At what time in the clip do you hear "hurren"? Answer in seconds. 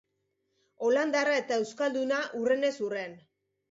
2.85-3.19